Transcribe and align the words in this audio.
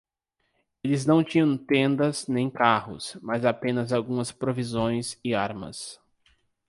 Eles 0.83 1.05
não 1.05 1.23
tinham 1.23 1.55
tendas 1.55 2.25
nem 2.25 2.49
carros, 2.49 3.15
mas 3.21 3.45
apenas 3.45 3.93
algumas 3.93 4.31
provisões 4.31 5.15
e 5.23 5.35
armas. 5.35 5.99